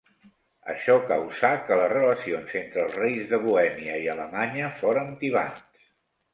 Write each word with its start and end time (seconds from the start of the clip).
Això 0.71 0.95
causà 1.11 1.51
que 1.67 1.77
les 1.81 1.91
relacions 1.91 2.57
entre 2.63 2.83
els 2.85 2.97
reis 3.03 3.29
de 3.35 3.43
Bohèmia 3.45 4.01
i 4.07 4.11
Alemanya 4.17 4.73
foren 4.83 5.17
tibants. 5.25 5.89